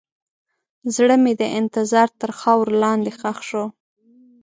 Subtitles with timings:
[0.95, 3.63] زړه مې د انتظار تر خاورو لاندې ښخ شو.